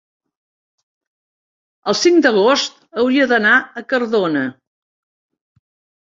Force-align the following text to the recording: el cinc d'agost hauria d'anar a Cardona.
el 1.91 1.97
cinc 1.99 2.23
d'agost 2.25 2.79
hauria 3.01 3.27
d'anar 3.33 3.51
a 3.81 3.83
Cardona. 3.93 4.41